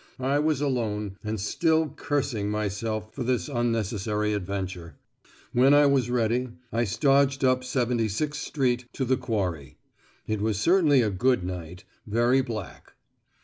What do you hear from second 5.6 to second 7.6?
I was ready, I stodged